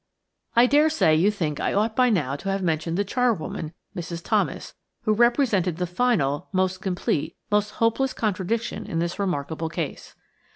[0.55, 4.23] I dare say you think I ought by now to have mentioned the charwoman, Mrs.
[4.23, 10.15] Thomas, who represented the final, most complete, most hopeless contradiction in this remarkable case.